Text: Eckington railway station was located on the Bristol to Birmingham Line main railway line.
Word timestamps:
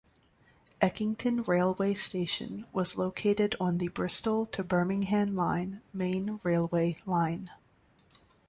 Eckington 0.81 1.47
railway 1.47 1.93
station 1.93 2.65
was 2.73 2.97
located 2.97 3.55
on 3.59 3.77
the 3.77 3.89
Bristol 3.89 4.47
to 4.47 4.63
Birmingham 4.63 5.35
Line 5.35 5.83
main 5.93 6.39
railway 6.43 6.95
line. 7.05 7.51